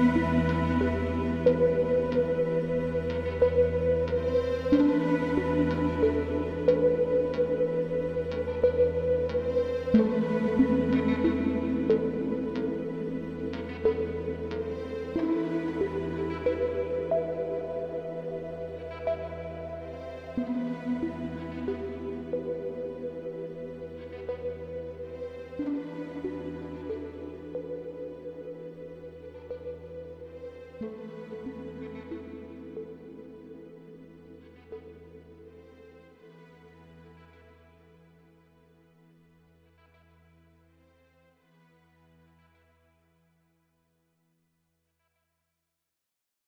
Música 0.00 1.99